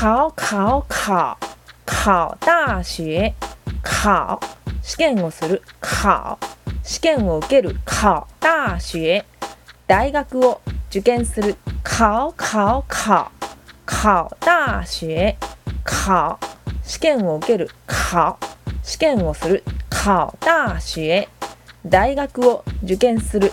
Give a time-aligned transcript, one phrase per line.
[0.00, 1.36] 考考考
[1.84, 3.34] 考大学
[3.82, 4.38] 考
[4.80, 5.60] 試験をする。
[5.80, 6.38] 考
[6.84, 7.74] 試験を受ける。
[7.84, 9.24] 考大学
[9.88, 11.56] 大学を受験する。
[11.82, 13.28] 考考考
[13.86, 15.36] 考大学
[15.84, 16.38] 考
[16.84, 17.68] 試験を受ける。
[17.88, 18.36] 考
[18.84, 19.64] 試験をする。
[19.90, 21.28] 考大学
[21.84, 23.52] 大学を受験する